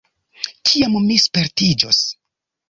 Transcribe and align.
Kiam 0.69 0.95
mi 1.09 1.17
spertiĝos? 1.25 2.01